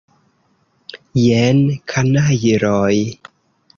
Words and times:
Jen, 1.23 1.61
kanajloj! 1.93 2.95